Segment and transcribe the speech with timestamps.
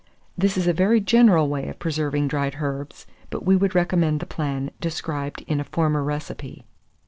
[0.35, 4.25] This is a very general way of preserving dried herbs; but we would recommend the
[4.25, 6.65] plan described in a former recipe.